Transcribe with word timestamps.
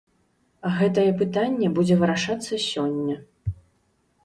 Гэтае 0.77 1.05
пытанне 1.19 1.67
будзе 1.77 1.95
вырашацца 2.01 2.53
сёння. 2.71 3.21